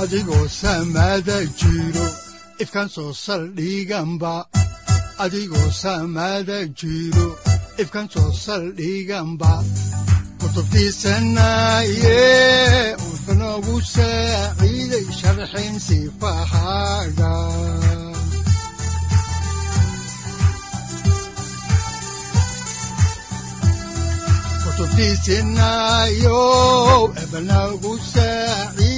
[0.00, 2.06] adigoo samaada jiro
[2.62, 4.34] ifkan soo saldhiganba
[5.24, 7.26] adigoo samaada jiro
[7.82, 9.52] ifkan soo saldhiganba
[10.40, 12.20] kutubtiisanaaye
[13.04, 17.32] wuxunogu saaciiday sharxin sifahaaga
[25.08, 26.40] kutubtiisinaayo
[27.22, 28.97] ebnagu saaciid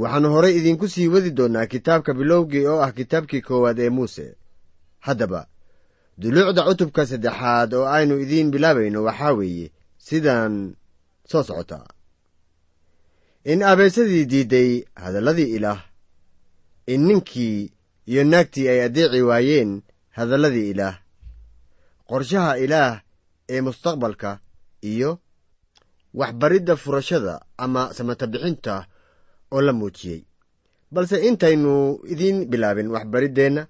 [0.00, 4.26] waxaannu horay idinku sii wadi doonnaa kitaabka bilowgii oo ah kitaabkii koowaad ee muuse.
[5.06, 5.40] Haddaba
[6.20, 9.66] duluucda cutubka saddexaad oo aynu idiin bilaabayno waxaa weeye
[10.06, 10.54] sidaan
[11.30, 11.86] soo socotaa
[13.44, 14.70] in abeesadii diidday
[15.02, 15.80] hadalladii ilaah
[16.92, 17.72] in ninkii
[18.10, 19.82] iyo naagtii ay addeeci waayeen
[20.16, 20.96] hadalladii ilaah
[22.08, 23.00] qorshaha ilaah
[23.48, 24.30] ee mustaqbalka
[24.92, 25.10] iyo
[26.14, 28.86] waxbaridda furashada ama samatabixinta
[29.52, 30.20] oo la muujiyey.
[30.92, 31.72] Balse intaynu
[32.12, 33.62] idiin bilaabin waxbariddeenna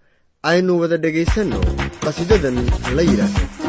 [0.50, 1.58] aynu wada dhegaysanno
[2.02, 2.56] qhasiidadan
[2.96, 3.61] la yidhaahdo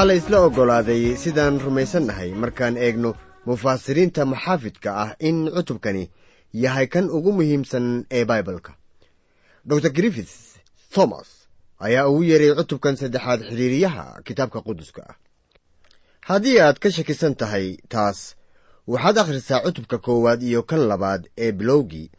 [0.00, 3.10] waxaa la isla oggolaaday sidaan rumaysannahay markaan eegno
[3.46, 6.10] mufaasiriinta maxaafidka ah in cutubkani
[6.52, 8.72] yahay kan ugu muhiimsan ee baibalka.
[9.64, 10.56] Dor griffith
[10.94, 11.28] thomas
[11.78, 15.14] ayaa ugu yeeray cutubkan saddexaad xidhiiriyaha kitaabka quduska ah.
[16.20, 18.36] Haddii aad ka shakisan tahay taas
[18.86, 22.10] waxaad akhrisaa cutubka koowaad iyo kan labaad ee bilowgii.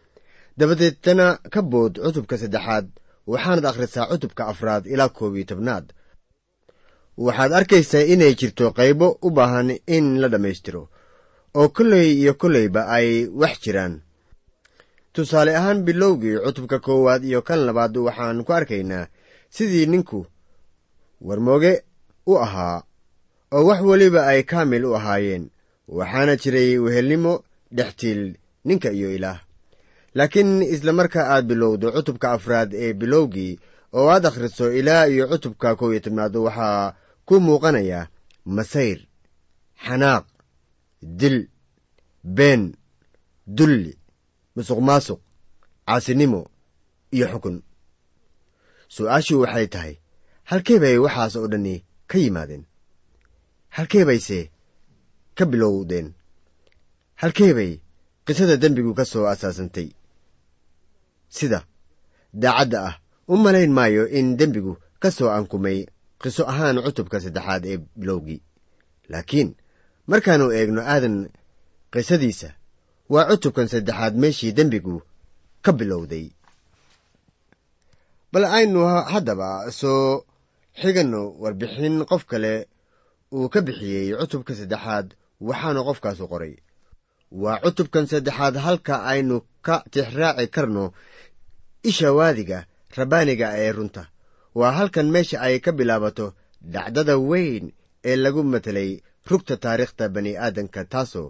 [0.57, 2.87] Dabadeedna ka bood cutubka saddexaad
[3.27, 5.93] waxaanad akhrisaa cutubka afraad ilaa koob iyo tobnaad
[7.25, 10.83] waxaad arkaysaa inay jirto qaybo u baahan in la dhammaystiro
[11.59, 13.09] oo kolley iyo kolleyba ay
[13.41, 13.93] wax jiraan.
[15.13, 19.07] Tusaale ahaan bilowgii cutubka koowaad iyo kan labaad waxaan ku arkaynaa
[19.55, 20.19] sidii ninku
[21.27, 21.73] warmooge
[22.31, 22.83] u ahaa
[23.55, 25.43] oo wax weliba ay kaamil u ahaayeen
[25.97, 27.33] waxaana jiray wehelnimo
[27.75, 28.21] dhextiil
[28.65, 29.39] ninka iyo ilaah.
[30.15, 33.59] Laakiin isla marka aad bilowdo cutubka afraad ee bilowgii
[33.93, 36.93] oo aad akhriso ilaa iyo cutubka kow iyo tobnaad waxaa
[37.27, 37.99] ku muuqanaya
[38.55, 38.99] masayr
[39.85, 40.25] xanaaq
[41.19, 41.37] dil
[42.37, 42.63] been
[43.57, 43.93] dulli
[44.55, 45.19] musuq maasuq
[45.87, 46.41] caasinimo
[47.15, 47.57] iyo xukun.
[48.95, 49.93] Su'aashu waxay tahay
[50.49, 51.75] halkee bay waxaas oo dhani
[52.09, 52.63] ka yimaadeen?
[53.75, 54.39] Halkee bayse
[55.37, 56.07] ka bilowdeen?
[57.21, 57.71] Halkee bay
[58.25, 59.89] qisada dembigu ka soo asaasantay?
[61.35, 61.59] Sida
[62.41, 62.95] daacadda ah
[63.27, 65.79] u malayn maayo in dembigu ka soo ankumay
[66.23, 68.41] qiso ahaan cutubka saddexaad ee bilowgii.
[69.11, 69.49] Laakiin
[70.11, 71.15] markaannu eegno aadan
[71.93, 72.49] qisadiisa
[73.13, 74.95] waa cutubkan saddexaad meeshii dembigu
[75.65, 76.25] ka bilowday.
[78.31, 78.79] Bal aynu
[79.13, 80.23] haddaba soo
[80.81, 82.53] xiganno warbixin qof kale
[83.35, 85.07] uu ka bixiyey cutubka saddexaad
[85.47, 86.53] waxaanu qofkaasu qoray.
[87.43, 89.35] Waa cutubkan saddexaad halka aynu
[89.65, 90.83] ka tixraaci karno
[91.89, 92.59] isha waadiga
[92.97, 94.03] rabbaaniga ee runta
[94.59, 96.25] waa halkan meesha ay ka bilaabato
[96.73, 97.65] dhacdada weyn
[98.09, 98.91] ee lagu matelay
[99.29, 101.29] rugta taariikhda bani aadanka taasoo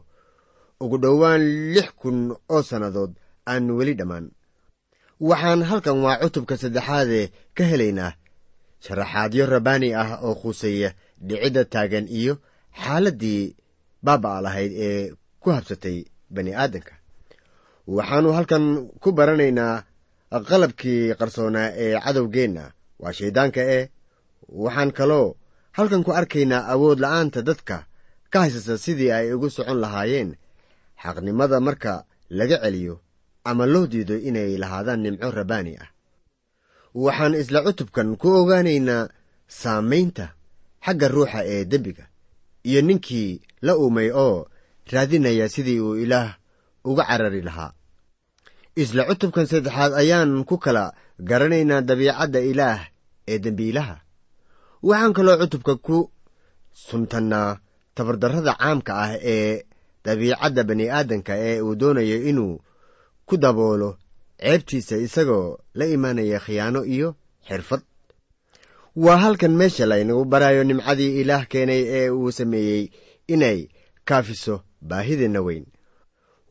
[0.83, 2.17] ugu dhowaan lix kun
[2.53, 3.11] oo sannadood
[3.51, 4.25] aan weli dhammaan.
[5.29, 7.25] Waxaan halkan waa cutubka saddexaadee
[7.57, 8.11] ka helaynaa
[8.85, 10.89] sharaxaadyo rabbaani ah oo khuseeya
[11.27, 12.33] dhicidda taagan iyo
[12.83, 13.43] xaaladdii
[14.05, 15.03] baaba'a lahayd ee
[15.41, 15.97] ku habsatay
[16.35, 16.93] bani aadanka
[17.95, 18.65] waxaannu halkan
[19.01, 19.75] ku baranaynaa
[20.49, 22.63] qalabkii qarsoonaa ee cadowgeenna
[23.01, 23.89] waa shayddaanka eh?
[24.63, 25.27] Waxaan kaloo
[25.77, 27.77] halkan ku arkaynaa awood la'aanta dadka
[28.31, 30.29] ka haysata sidii ay ugu socon lahaayeen.
[31.01, 31.93] Xaqnimada marka
[32.29, 32.95] laga celiyo
[33.49, 35.89] ama loo diido inay lahaadaan nimco rabbaani ah.
[37.03, 39.09] Waxaan isla cutubkan ku ogaanaynaa
[39.47, 40.25] saamaynta
[40.85, 42.05] xagga ruuxa ee dembiga
[42.69, 44.47] iyo ninkii la uumay oo
[44.91, 46.35] raadinaya sidii uu ilaah
[46.89, 47.71] uga carari lahaa.
[48.75, 50.93] Isla cutubkan saddexaad ayaan ku kala
[51.29, 52.79] garanaynaa dabiicadda ilaah
[53.27, 53.95] ee dembiilaha.
[54.83, 55.97] Waxaan kaloo cutubka ku
[56.87, 57.59] suntannaa
[57.95, 59.63] tabardarrada caamka ah ee
[60.05, 62.55] dabiicadda bani aadanka ee uu doonayo inuu
[63.27, 63.89] ku daboolo
[64.41, 67.09] ceebtiisa isagoo la imaanaya khiyaano iyo
[67.47, 67.81] xirfad.
[68.95, 72.83] Waa halkan meesha laynagu barayo nimcadii ilaah keenay ee uu sameeyey
[73.33, 73.59] inay
[74.07, 74.55] kaafiso
[74.89, 75.65] baahideenna weyn.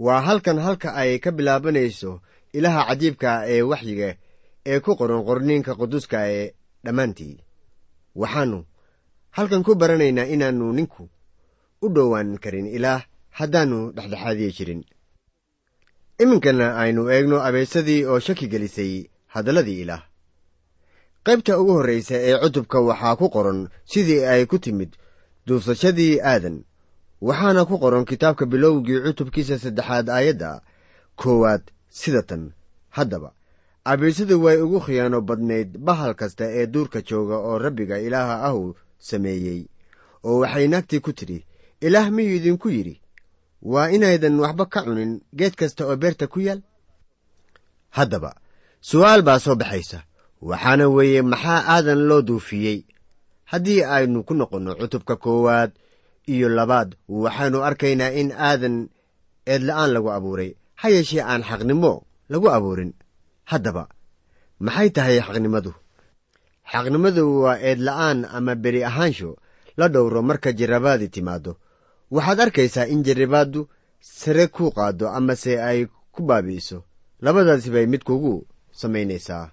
[0.04, 2.20] Waa halkan halka ay ka bilaabanayso
[2.52, 4.10] ilaha cajiibka ee waxyiga
[4.72, 6.46] ee ku qoran qorniinka quduska ee
[6.84, 7.34] dhammaantii.
[8.20, 8.60] Waxaannu
[9.36, 11.04] halkan ku baranaynaa inaannu ninku
[11.84, 13.02] u dhowaan karin ilaah
[13.38, 14.82] haddaannu dhexdhexaadiyi jirin.
[16.22, 18.92] Iminkana aynu eegno abeesadii oo shaki gelisay
[19.34, 20.02] hadalladii ilaah.
[21.26, 23.60] Qaybta ugu horraysa ee cutubka waxaa ku qoran
[23.92, 24.90] sidii ay ku timid
[25.46, 26.56] duufsashadii aadan
[27.28, 30.50] waxaana ku qoran kitaabka bilowgii cutubkiisa saddexaad aayadda
[31.20, 32.42] koowaad sida tan
[32.96, 33.30] haddaba
[33.84, 39.60] abeesadu way ugu khiyaano badnayd bahal kasta ee duurka jooga oo rabbiga ilaaha ahu sameeyey
[40.24, 41.38] oo waxay naagtii ku tidhi
[41.80, 43.00] ilaah miyuu idinku yidhi?
[43.62, 46.60] Waa inaydan waxba ka cunin geed kasta oo beerta ku yaal?
[47.96, 48.36] Haddaba
[48.80, 50.04] su'aal baa soo baxaysa
[50.42, 52.78] waxaana weeye maxaa aadan loo duufiyey?
[53.50, 55.72] Haddii aynu ku noqonno cutubka koowaad
[56.28, 58.76] iyo labaad waxaynu arkaynaa in aadan
[59.46, 61.92] eedla'aan lagu abuuray ha yeeshee aan xaqnimo
[62.28, 62.92] lagu abuurin
[63.50, 63.84] haddaba.
[64.64, 65.72] Maxay tahay xaqnimadu?
[66.72, 69.30] Xaqnimadu waa eedla'aan ama beri ahaansho
[69.78, 71.52] la dhowro marka jarrabaadii timaaddo.
[72.14, 73.60] Waxaad arkaysaa in jarribaaddu
[74.00, 76.78] sare kuu qaaddo amase ay ku baabi'iso.
[77.24, 78.46] Labadaasi bay mid kugu
[78.80, 79.46] samaynaysaa.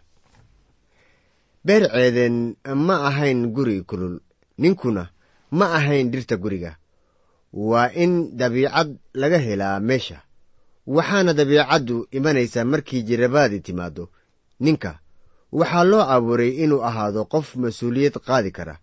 [1.66, 2.56] Beer ceedeen
[2.88, 4.20] ma ahayn guri kulul.
[4.58, 5.04] Ninkuna
[5.51, 6.72] ma ahayn dhirta guriga.
[7.54, 10.24] Waa in dabiicad laga helaa meesha
[10.88, 14.10] waxaana dabiicaddu imanaysaa markii jarrabaadii timaaddo.
[14.60, 15.00] Ninka
[15.51, 18.79] waxaa loo abuuray inuu ahaado qof mas'uuliyad qaadi kara.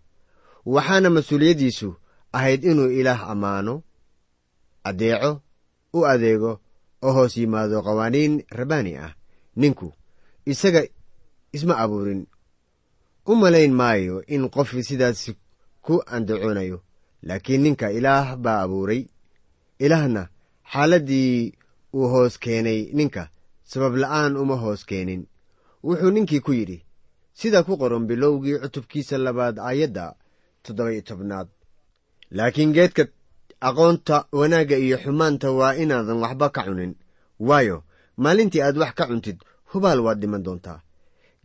[0.65, 1.95] Waxaana mas'uuliyaddiisu
[2.33, 3.83] ahayd inuu ilaah ammaano
[4.83, 5.41] addeeco
[5.93, 6.59] u adeego
[7.01, 9.13] oo hoos yimaado qawaaniin rabbaani ah.
[9.55, 9.93] Ninku
[10.45, 10.81] isaga
[11.53, 12.27] isma abuurin.
[13.25, 15.31] U malayn maayo in qof sidaas
[15.81, 16.81] ku andacoonayo
[17.23, 19.07] laakiin ninka ilaah baa abuuray.
[19.79, 20.27] Ilaahna
[20.71, 21.53] xaaladdii
[21.95, 23.23] uu hoos keenay ninka
[23.71, 25.23] sabab la'aan uma hoos keenin.
[25.85, 26.79] Wuxuu ninkii ku yidhi
[27.39, 30.05] sida ku qoran bilowgii cutubkiisa labaad aayadda
[30.63, 31.47] toddoba-iyo tobnaad.
[32.37, 33.03] Laakiin geedka
[33.67, 36.93] aqoonta wanaagga iyo xumaanta waa inaadan waxba ka cunin.
[37.39, 37.77] Waayo
[38.17, 39.37] maalintii aad wax ka cuntid
[39.71, 40.79] hubaal waad dhiman doontaa.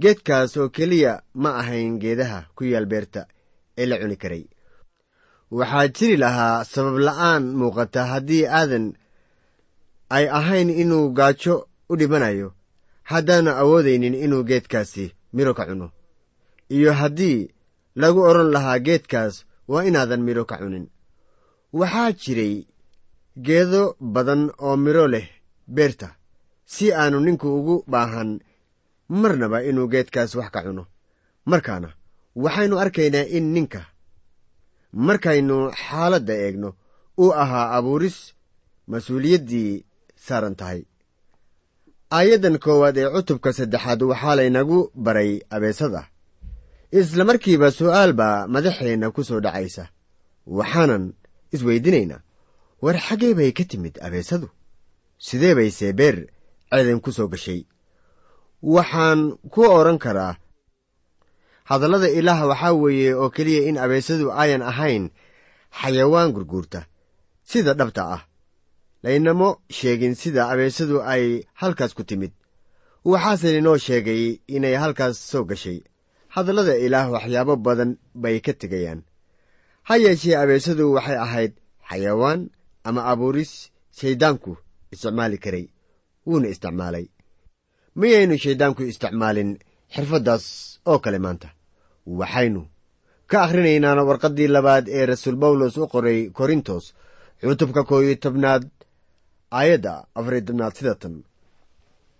[0.00, 3.26] Geedkaas oo keliya ma ahayn geedaha ku yaal beerta
[3.78, 4.45] ee la cuni karay.
[5.50, 8.87] Waxaa jiri lahaa sabab la'aan muuqata haddii aadan
[10.17, 11.55] ay ahayn inuu gaajo
[11.90, 12.49] u dhibanayo.
[13.11, 15.87] Haddaanu awoodaynin inuu geedkaasi midho ka cuno.
[16.76, 17.50] Iyo haddii
[18.00, 19.35] lagu odhan lahaa geedkaas
[19.69, 20.87] waa inaadan midho ka cunin.
[21.79, 22.55] Waxaa jiray
[23.47, 25.26] geedo badan oo midho leh
[25.76, 26.09] beerta
[26.73, 28.31] si aanu ninku ugu baahan
[29.09, 30.85] marnaba inuu geedkaas wax ka cuno.
[31.50, 31.88] Markaana
[32.43, 33.81] waxaynu arkaynaa in ninka
[35.07, 36.69] markaynu xaaladda eegno
[37.23, 38.19] uu ahaa abuuris
[38.90, 39.73] mas'uuliyaddii
[40.27, 40.81] saaran tahay.
[42.17, 46.03] Aayaddan koowaad ee cutubka saddexaad waxaa laynagu baray abeesada.
[46.99, 49.85] Isla markiiba su'aal baa madaxeenna ku soo dhacaysa.
[50.59, 51.05] Waxaanan
[51.55, 52.21] isweydiinaynaa
[52.83, 54.49] war xaggee bay ka timid abeesadu?
[55.27, 56.17] Sidee bay seebeer
[56.71, 57.61] ceedan ku soo gashay?
[58.75, 59.21] Waxaan
[59.53, 60.35] ku odhan karaa
[61.71, 65.05] hadallada ilaah waxaa weeye oo keliya in abeesadu ayan ahayn
[65.81, 66.81] xayawaan gurguurta
[67.50, 68.23] sida dhabta ah
[69.04, 71.25] laynamo sheegin sida abeesadu ay
[71.61, 72.33] halkaas ku timid.
[73.04, 74.23] Waxaase linoo sheegay
[74.57, 75.78] inay halkaas soo gashay.
[76.35, 77.90] Hadallada ilaah waxyaabo badan
[78.23, 79.00] bay ka tegayaan.
[79.88, 81.52] Ha yeeshee abeesadu waxay ahayd
[81.88, 82.40] xayawaan
[82.88, 83.52] ama abuuris
[83.99, 84.52] shayddaanku
[84.92, 85.66] isticmaali karay
[86.26, 87.07] wuuna isticmaalay.
[87.99, 89.50] Miyaynu shayddaanku isticmaalin
[89.95, 90.45] xirfaddaas
[90.90, 91.49] oo kale maanta?
[92.21, 92.62] Waxaynu
[93.30, 96.85] ka akhrinaynaan warqaddii labaad ee rasuul bawlos u qoray korintos
[97.40, 98.64] cutubka koow iyo tobnaad
[99.59, 101.16] aayadda afariyo tobnaad sida tan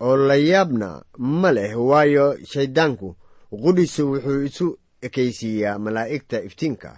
[0.01, 3.09] oo la yaabna ma leh waayo shayddaanku
[3.63, 4.67] qudhisu wuxuu isu
[5.07, 6.91] ekaysiiyaa malaa'igta iftiinka.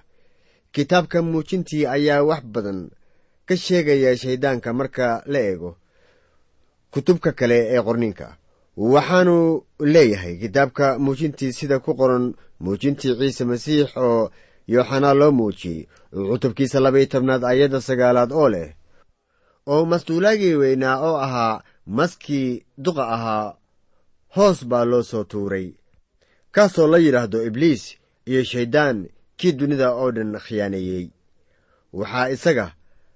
[0.75, 2.81] Kitaabka muujintii ayaa wax badan
[3.47, 5.77] ka sheegaya shayddaanka marka la eego
[6.93, 8.37] kutubka kale ee qorninka
[8.77, 9.37] waxaanu
[9.81, 14.31] leeyahay kitaabka muujintii sida ku qoran muujintii ciise masiix oo
[14.69, 15.87] yooxanaa loo muujiyey
[16.31, 18.69] cutubkiisa labaiyo tobnaad ayadda sagaalaad oo leh
[19.67, 23.55] oo masduulaagii weynaa oo ahaa maskii duqa ahaa
[24.37, 25.69] hoos baa loo soo tuuray.
[26.55, 27.83] Kaasoo la yidhaahdo ibliis
[28.27, 31.07] iyo shayddaan kii dunida oo dhan khiyaaneeyey
[31.93, 32.67] waxaa isaga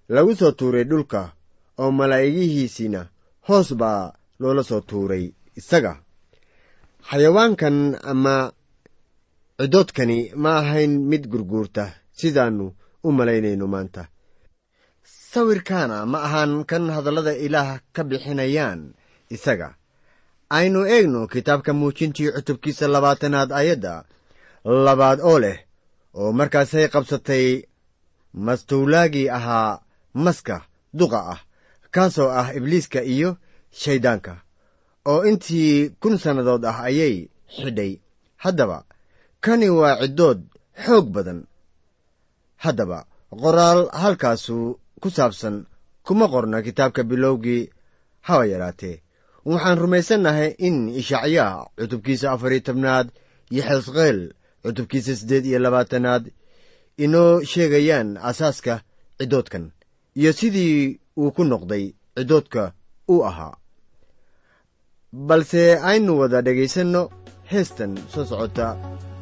[0.09, 1.33] lagu soo tuuray dhulka
[1.79, 3.01] oo malaa'igihiisiina
[3.49, 5.25] hoos baa loola soo tuuray.
[5.57, 5.93] Isaga
[7.11, 7.77] xayawaankan
[8.13, 8.53] ama
[9.61, 11.85] ciddoodkani ma ahayn mid gurguurta
[12.19, 12.67] sidaannu
[13.07, 14.03] u malaynayno maanta
[15.37, 18.81] sawirkaana ma ahaan kan hadallada ilaah ka bixinayaan.
[19.35, 19.69] Isaga
[20.59, 23.95] aynu eegno kitaabka muujintii cutubkiisa labaatanaad ayadda
[24.87, 25.59] labaad oo leh
[26.21, 27.47] oo markaasay qabsatay
[28.47, 29.81] mastuulaagii ahaa
[30.25, 30.57] maska
[30.99, 31.41] duqa ah
[31.95, 33.31] kaasoo ah ibliiska iyo
[33.81, 34.33] shayddaanka
[35.11, 37.17] oo intii kun sannadood ah ayay
[37.57, 37.93] xidhay.
[38.45, 38.79] Haddaba
[39.45, 40.41] kani waa ciddood
[40.85, 41.41] xoog badan.
[42.65, 42.99] Haddaba
[43.43, 44.59] qoraal halkaasu
[45.07, 45.57] ku saabsan
[46.07, 47.71] kuma qorna kitaabka bilowgii
[48.27, 49.03] haba yaraatee.
[49.47, 53.07] Waxaan rumaysannahay in ishacyaa cutubkiisa afariyo tobnaad
[53.53, 54.19] iyo xesqeel
[54.63, 56.25] cutubkiisa siddeed iyo labaatanaad
[57.05, 58.75] inoo sheegayaan asaaska
[59.19, 59.65] ciddoodkan
[60.21, 61.85] iyo sidii uu ku noqday
[62.17, 62.63] ciddoodka
[63.13, 63.55] uu ahaa.
[65.29, 67.03] Balse aynu wada dhegaysanno
[67.53, 68.67] heestan soo socota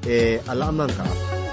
[0.06, 1.43] ee alla ammaanka ah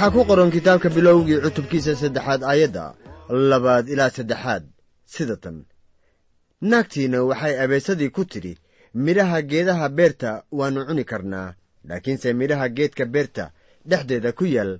[0.00, 2.84] waxaa ku qoran kitaabka bilowgii cutubkiisa saddexaad aayadda
[3.50, 4.64] labaad ilaa saddexaad
[5.04, 5.56] sida tan.
[6.70, 8.56] Naagtiinna waxay abeesadii ku tidhi
[8.94, 11.54] midhaha geedaha beerta waannu cuni karnaa
[11.88, 13.52] laakiinse midhaha geedka beerta
[13.88, 14.72] dhexdeeda ku yaal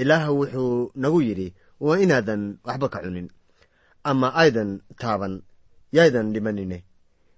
[0.00, 3.28] ilaah wuxuu nagu yidhi waa inaadan waxba ka cunin
[4.04, 5.42] ama aydan taaban
[5.96, 6.78] yaydan dhimanine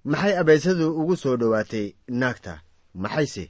[0.05, 2.61] maxay abeesadu ugu soo dhowaatay naagta?
[2.95, 3.45] Maxayse?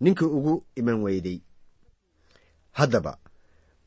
[0.00, 1.38] Ninka ugu iman weyday
[2.78, 3.18] haddaba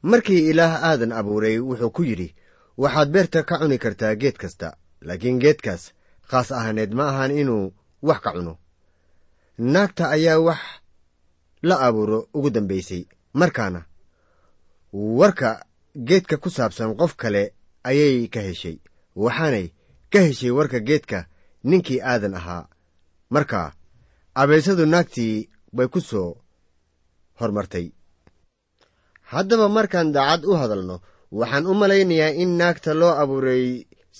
[0.02, 2.36] markii ilaah aadan abuuray wuxuu ku yidhi
[2.78, 5.84] waxaad beerta ka cuni kartaa geed kasta laakiin geedkaas
[6.30, 8.54] khaas ahaaneed ma ahan inuu wax ka cuno.
[9.58, 10.60] Naagta ayaa wax
[11.62, 13.82] la abuuro ugu dambaysay markaana
[14.93, 15.65] warka
[16.08, 18.78] geedka ku saabsan qof kale ayay ka heshay
[19.15, 19.67] waxaanay
[20.12, 21.28] ka heshay warka geedka
[21.63, 22.67] ninkii aadan ahaa.
[23.30, 23.74] Markaa
[24.36, 26.38] abeysadu naagtii bay ku soo
[27.39, 27.91] hormartay
[29.34, 30.96] haddaba markaan daacad u hadalno
[31.39, 33.65] waxaan u malaynayaa in naagta loo abuuray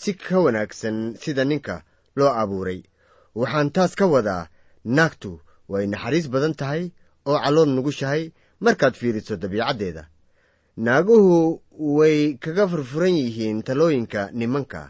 [0.02, 1.76] si ka wanaagsan sida ninka
[2.17, 2.80] loo abuuray.
[3.39, 4.43] Waxaan taas ka wadaa
[4.97, 5.32] naagtu
[5.71, 6.84] way naxariis badan tahay
[7.30, 8.23] oo calloon nugushahay
[8.65, 10.04] markaad fiiriso dabiicaddeeda.
[10.86, 11.62] Naaguhu
[11.97, 14.82] way kaga furfuran yihiin talooyinka nimanka.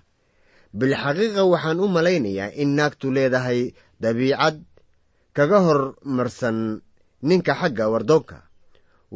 [0.77, 3.61] Bilxaqiiqa waxaan u malaynayaa in naagtu leedahay
[4.03, 4.57] dabiicad
[5.37, 6.57] kaga hormarsan
[7.29, 8.37] ninka xagga wardoonka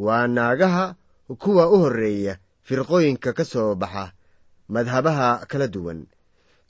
[0.04, 0.86] waa naagaha
[1.42, 2.34] kuwa u horreeya
[2.66, 4.04] firqooyinka ka soo baxa
[4.74, 6.00] madhabaha kala duwan.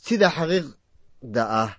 [0.05, 1.71] Sida xaqiiqda ah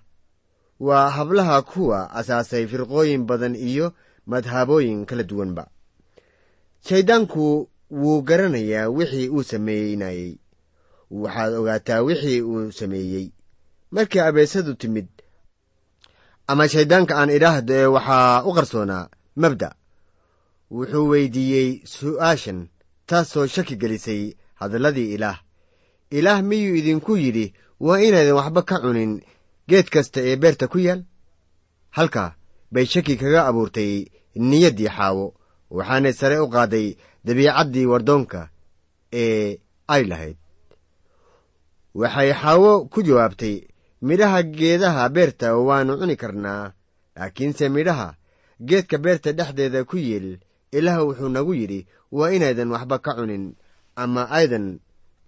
[0.86, 3.86] waa hablaha kuwa asaasay firqooyin badan iyo
[4.30, 5.64] madhabooyin kala duwanba.
[6.86, 10.38] Shayddaanku wuu garanayaa wixii uu sameynayey.
[11.10, 13.26] Waxaad ogaataa wixii uu sameeyey.
[13.90, 15.08] Markii abeesadu timid
[16.46, 19.08] ama shayddaanka aan idhaahdo ee waxaa u qarsoonaa
[19.42, 19.68] mabda
[20.70, 22.60] wuxuu weydiiyey su'aashan
[23.06, 24.22] taasoo shaki gelisay
[24.60, 25.38] hadalladii ilaah.
[26.10, 29.12] Ilaah miyuu idinku yidhi waa inaydan waxba ka cunin
[29.68, 31.02] geed kasta ee beerta ku yaal?
[31.96, 32.34] Halkaa
[32.72, 33.92] bay shaki kaga abuurtay
[34.34, 35.26] niyaddii xaawo
[35.76, 38.40] waxaanay sare u qaaday dabiicaddii wardoonka
[39.12, 39.58] ee
[39.94, 40.36] ay lahayd.
[41.94, 43.56] Waxay xaawo ku jawaabtay
[44.02, 46.72] midhaha geedaha beerta waannu cuni karnaa
[47.16, 48.08] laakiinse midhaha
[48.68, 50.28] geedka beerta dhexdeeda ku yeel
[50.78, 53.44] ilaah wuxuu nagu yidhi waa inaydan waxba ka cunin
[54.02, 54.66] ama aydan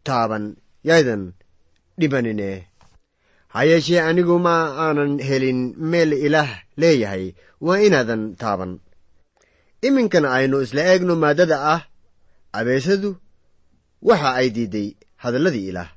[0.06, 0.44] taaban
[0.88, 1.22] yaydan
[1.98, 2.50] dhibanine.
[3.52, 6.50] Ha yeeshee anigu ma aanan helin meel ilaah
[6.80, 7.24] leeyahay
[7.66, 8.72] waa inaadan taaban.
[9.86, 11.82] Iminkana aynu isla eegno maaddada ah
[12.58, 13.10] abeesadu
[14.08, 14.88] waxa ay diidday
[15.22, 15.90] hadalladii ilaah.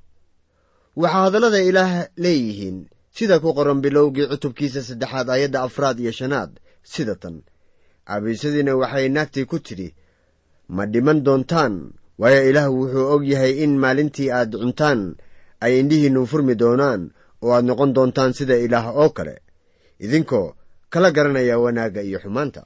[1.02, 1.92] Waxaa hadallada ilaah
[2.24, 2.78] leeyihiin
[3.18, 6.52] sida ku qoran bilowgii cutubkiisa saddexaad aayadda afraad iyo shanaad
[6.84, 7.36] sida tan
[8.14, 9.90] abeesadiina waxay naagtii ku tidhi
[10.76, 11.74] ma dhiman doontaan?
[12.22, 15.00] Waayo ilaah wuxuu og yahay in maalintii aad cuntaan
[15.64, 17.02] ay indhihiinnu furmi doonaan
[17.44, 19.36] oo aad noqon doontaan sida ilaah oo kale.
[20.00, 20.56] Idinkoo
[20.90, 22.64] kala garanaya wanaagga iyo xumaanta.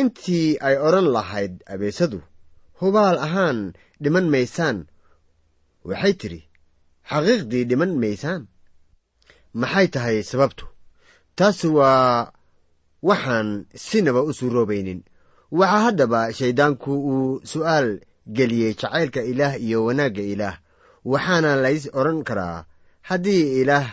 [0.00, 2.18] Intii ay odhan lahayd abeesadu
[2.80, 3.58] hubaal ahaan
[4.02, 4.78] dhiman maysaan?
[5.88, 6.40] Waxay tidhi
[7.10, 8.42] xaqiiqdii dhiman maysaan.
[9.60, 10.64] Maxay tahay sababtu?
[11.36, 12.32] Taas waa
[13.02, 15.00] waxaan sinaba u suuroobaynin.
[15.50, 18.00] Waxaa haddaba shayddaanku uu su'aal
[18.36, 20.56] geliyey jacaylka ilaah iyo wanaagga ilaah.
[21.04, 22.64] Waxaana lays odhan karaa
[23.08, 23.86] haddii ilaah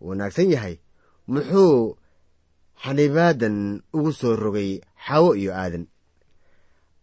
[0.00, 0.76] wanaagsan yahay
[1.32, 1.96] muxuu
[2.82, 5.84] xanibaadan ugu soo rogay xawo iyo aadan?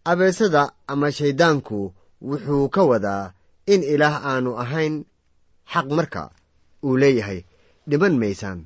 [0.04, 1.78] Abeesada ama shayddaanku
[2.22, 3.32] wuxuu ka wadaa
[3.66, 5.04] in ilaah aanu ahayn
[5.72, 6.30] xaq marka
[6.86, 7.40] uu leeyahay.
[7.88, 8.60] Dhiman maysaan.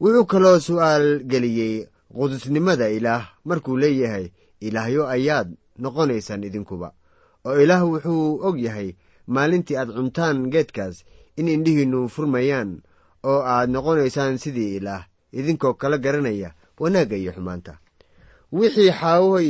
[0.00, 4.26] Wuxuu kaloo su'aal geliyey qudusnimada ilaah markuu leeyahay
[4.60, 5.48] ilaahyo ayaad
[5.78, 6.88] noqonaysaan idinkuba.
[7.46, 8.88] Oo ilaah wuxuu og yahay
[9.26, 11.04] maalintii aad cuntaan geedkaas
[11.36, 12.70] in indhihiinnu furmayaan
[13.30, 15.02] oo aad noqonaysaan sidii ilaah
[15.32, 16.50] idinkoo kala garanaya
[16.80, 17.78] wanaagga iyo xumaanta.
[18.52, 19.48] Wixii xaawoy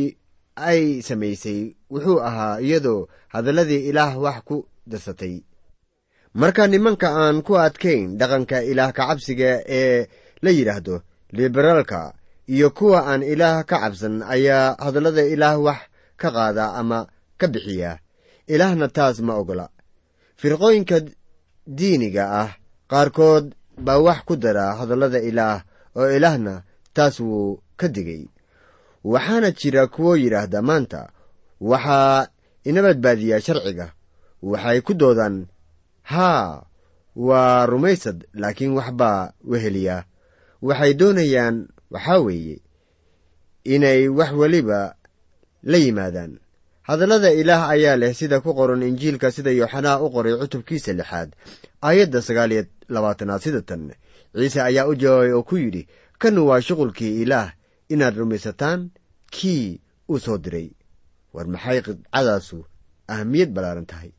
[0.56, 1.60] ay samaysay
[1.92, 5.34] wuxuu ahaa iyadoo hadalladii ilaah wax ku darsatay.
[6.34, 10.06] Marka nimanka aan ku adkayn dhaqanka ilaah kacabsiga ee
[10.42, 11.00] la yidhaahdo
[11.32, 12.14] liberaalka
[12.46, 15.80] iyo kuwa aan ilaah ka cabsan ayaa hadallada ilaah wax
[16.16, 17.06] ka qaada ama
[17.38, 17.98] ka bixiya.
[18.46, 19.68] Ilaahna taas ma ogola.
[20.38, 21.00] Firqooyinka
[21.66, 22.50] diiniga ah
[22.90, 25.62] qaarkood baa wax ku dara hadallada ilaah
[25.96, 26.62] oo ilaahna
[26.94, 28.24] taas wuu ka digay.
[29.04, 31.10] Waxaana jira kuwo yidhaahda maanta
[31.60, 32.28] waxaa
[32.64, 33.92] ina badbaadiyaa sharciga
[34.42, 35.46] waxay ku doodaan
[36.02, 36.62] haa
[37.16, 40.04] waa rumaysad laakiin waxbaa weheliyaa
[40.62, 42.56] waxay doonayaan waxaa weeye
[43.64, 44.94] inay wax weliba
[45.62, 46.38] la yimaadaan.
[46.82, 51.30] Hadallada ilaah ayaa leh sida ku qoran injiilka sida yooxanaa u qoray cutubkiisa lixaad
[51.82, 53.90] aayadda sagaal iyo labaatanaad sida tan.
[54.34, 55.82] Ciise ayaa u jawaabay oo ku yidhi
[56.18, 57.52] kanu waa shuqulkii ilaah
[57.88, 58.90] inaad rumaysataan
[59.34, 60.70] kii uu soo diray.
[61.34, 62.58] War maxay qidcadaasu
[63.08, 64.10] ahamiyad ballaaran tahay?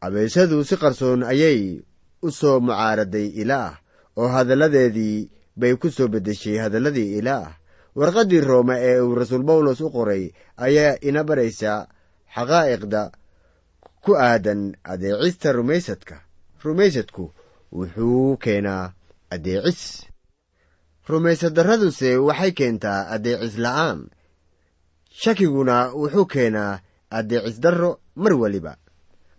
[0.00, 1.80] Abeysadu si qarsoon ayay
[2.22, 3.78] u soo mucaaraday ilaah
[4.16, 7.56] oo hadalladeedii bay ku soo beddeshay hadalladii ilaah.
[7.94, 11.86] Warqaddii roome ee uu rasuul bawlos u qoray ayaa ina baraysaa
[12.34, 13.02] xaqaa'iqda
[14.04, 16.16] ku aadan adeecista rumaysadka.
[16.64, 17.24] Rumaysadku
[17.72, 18.92] wuxuu keenaa
[19.30, 20.06] adeecis.
[21.08, 24.00] Rumaysaddarraduse waxay keentaa adeecis la'aan.
[25.20, 28.72] Shakiguna wuxuu keenaa adeecis darro mar weliba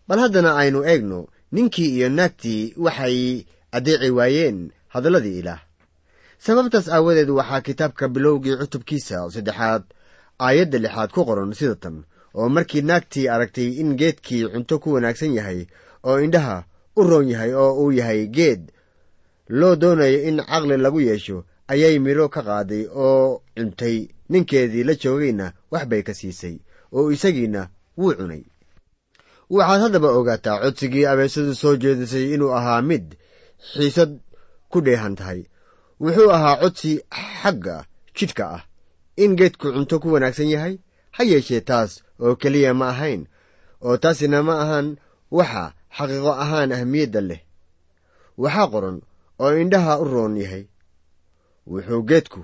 [0.08, 5.62] bal haddana aynu eegno ninkii iyo naagtii waxay adeeci waayeen hadalladii ilaah
[6.45, 9.84] sababtaas aawadeed waxaa kitaabka bilowgii cutubkiisa saddexaad
[10.45, 11.97] aayadda lixaad ku qoran sida tan
[12.39, 15.60] oo markii naagtii aragtay in geedkii cunto ku wanaagsan yahay
[16.10, 16.58] oo indhaha
[16.99, 18.62] u roon yahay oo uu yahay geed
[19.60, 21.38] loo doonayo in caqli lagu yeesho
[21.71, 23.97] ayay midho ka qaaday oo cuntay.
[24.29, 26.55] Ninkeedii la joogayna wax bay ka siisay
[26.91, 28.43] oo isagiina wuu cunay.
[29.49, 33.05] Waxaad haddaba ogaataa codsigii abeesadu soo jeedisay inuu ahaa mid
[33.73, 34.12] xiisad
[34.71, 35.41] ku dheehan tahay
[35.99, 36.91] wuxuu ahaa codsi
[37.41, 37.86] xagga
[38.17, 38.63] jidhka ah.
[39.23, 40.75] In geedku cunto ku wanaagsan yahay
[41.15, 43.27] ha yeeshee taas oo keliya ma ahayn
[43.86, 44.88] oo taasina ma ahan
[45.31, 45.63] waxa
[45.97, 47.41] xaqiiqo ahaan ahmiyadda leh.
[48.38, 48.97] Waxaa qoran
[49.43, 50.65] oo indhaha u roon yahay.
[51.71, 52.41] Wuxuu geedku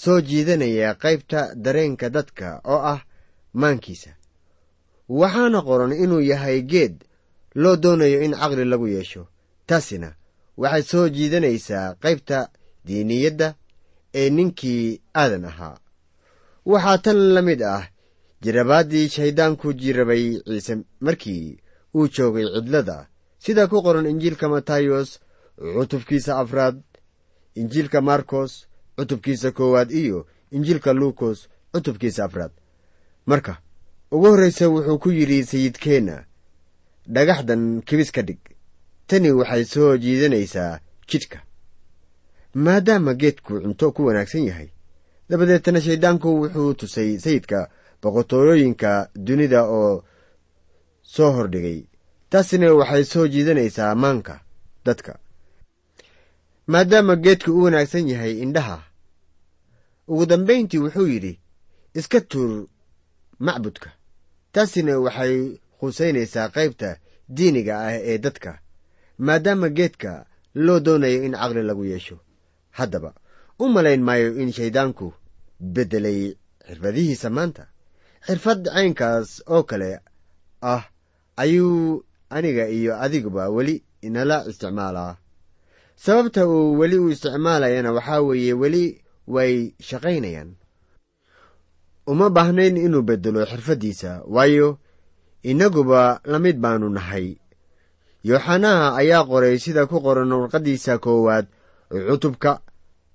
[0.00, 3.00] soo jiidanayaa qaybta dareenka dadka oo ah
[3.60, 4.10] maankiisa.
[5.08, 6.94] Waxaana qoran inuu yahay geed
[7.54, 9.22] loo doonayo in caqli lagu yeesho.
[9.66, 10.14] Taasina
[10.56, 12.38] waxay soo jiidanaysaa qaybta
[12.86, 13.54] diiniyadda
[14.14, 15.76] ee ninkii aadan ahaa.
[16.66, 17.84] Waxaa tan la mid ah
[18.42, 21.58] jirabaaddii shayddaanku jirabay ciise markii
[21.94, 23.06] uu joogay cidlada
[23.38, 25.20] sida ku qoran injiilka matayos
[25.74, 26.76] cutubkiisa afraad
[27.60, 28.52] injiilka markos
[28.96, 32.52] cutubkiisa koowaad iyo injiilka luukos cutubkiisa afraad.
[33.26, 33.52] Marka
[34.12, 36.24] ugu horraysa wuxuu ku yidhi sayidkeenna
[37.14, 38.38] dhagaxdan kibis ka dhig.
[39.06, 41.38] Tani waxay soo jiidanaysaa jidhka
[42.54, 44.68] maadaama geedku cunto ku wanaagsan yahay.
[45.28, 47.70] Dabadeetana shayddaanku wuxuu tusay sayidka
[48.02, 50.04] boqortooyooyinka dunida oo
[51.02, 51.84] soo hordhigay.
[52.30, 54.40] Taasina waxay soo jiidanaysaa maanka
[54.84, 55.18] dadka.
[56.66, 58.82] Maadaama geedku u wanaagsan yahay indhaha
[60.08, 61.40] ugu dambayntii wuxuu yidhi
[61.94, 62.66] iska tuur
[63.38, 63.90] macbudka.
[64.52, 66.96] Taasina waxay khusaynaysaa qaybta
[67.28, 68.58] diiniga ah ee dadka
[69.18, 72.16] maadaama geedka loo doonayo in caqli lagu yeesho
[72.78, 73.10] haddaba.
[73.58, 75.12] U malayn maayo in shayddaanku
[75.60, 76.20] beddelay
[76.66, 77.64] xirfadihiisa maanta.
[78.26, 80.00] Xirfad caynkaas oo kale
[80.62, 80.84] ah
[81.36, 85.16] ayuu aniga iyo adiguba weli inala isticmaalaa.
[85.96, 88.84] Sababta uu weli u isticmaalayana waxaa weeye weli
[89.26, 90.50] way shaqaynayaan.
[92.06, 94.78] Uma baahnayn inuu beddelo xirfaddiisa waayo
[95.42, 97.36] innaguba la mid baannu nahay.
[98.24, 101.46] Yooxanaha ayaa qoray sida ku qoran warqaddiisa koowaad
[102.08, 102.60] cutubka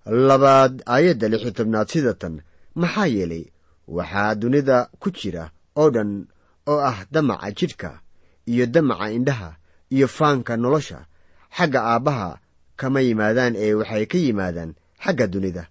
[0.06, 2.42] labaad aayadda lix iyo tobnaad sida tan
[2.76, 3.46] maxaa yeelay
[3.88, 6.28] waxaa dunida ku jira oo dhan
[6.72, 7.90] oo ah damaca jidhka
[8.52, 9.50] iyo damaca indhaha
[9.96, 11.00] iyo faanka nolosha
[11.58, 12.40] xagga aabbaha
[12.80, 14.72] kama yimaadaan ee waxay ka yimaadaan
[15.04, 15.64] xagga dunida.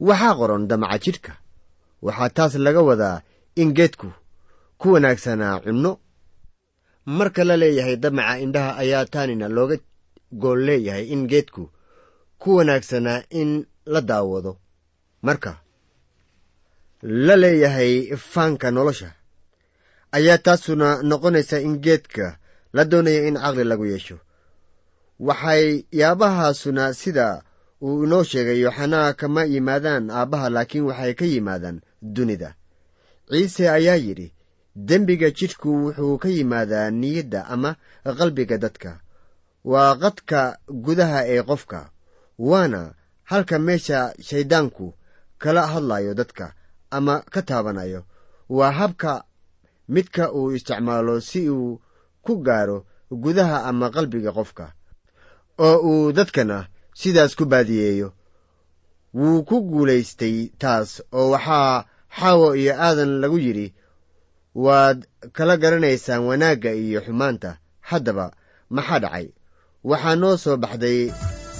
[0.00, 1.32] Waxaa qoran damaca jidhka.
[2.02, 3.22] Waxaa taas laga wadaa
[3.60, 4.08] in geedku
[4.80, 5.92] ku wanaagsanaa cunno.
[7.06, 9.76] Marka la leeyahay damaca indhaha ayaa taanina looga
[10.32, 11.70] gool leeyahay in geedku
[12.42, 14.52] ku wanaagsanaa in la daawado.
[15.22, 15.52] Marka
[17.02, 19.10] la leeyahay faanka nolosha
[20.16, 22.26] ayaa taasuna noqonaysa in geedka
[22.72, 24.16] la doonaya in caqli lagu yeesho.
[25.20, 27.42] Waxay yaabahaasuna sida
[27.82, 32.50] uu inoo sheegay yooxanaa kama yimaadaan aabbaha laakiin waxay ka yimaadaan dunida.
[33.30, 34.28] Ciise ayaa yidhi
[34.76, 37.70] dembiga jidhku wuxuu ka yimaadaa niyadda ama
[38.18, 39.00] qalbiga dadka.
[39.64, 41.90] Waa qadka gudaha ee qofka
[42.38, 44.94] waana halka meesha shayddaanku
[45.38, 46.54] kala hadlayo dadka
[46.90, 48.04] ama ka taabanayo
[48.48, 49.24] waa habka
[49.88, 51.80] midka uu isticmaalo si uu
[52.22, 54.72] ku gaaro gudaha ama qalbiga qofka
[55.58, 58.12] oo uu dadkana sidaas ku baadiyeeyo.
[59.14, 61.84] Wuu ku guulaystay taas oo waxaa
[62.18, 63.74] xaawo iyo aadan lagu yidhi
[64.54, 64.98] waad
[65.32, 67.58] kala garanaysaan wanaagga iyo xumaanta.
[67.80, 68.32] Haddaba
[68.70, 69.26] maxaa dhacay?
[69.84, 71.12] Waxaa noo soo baxday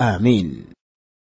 [0.00, 0.48] aamiin